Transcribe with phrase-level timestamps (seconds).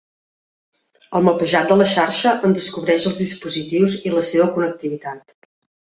[1.19, 5.37] El mapejat de la xarxa en descobreix els dispositius i la seva connectivitat.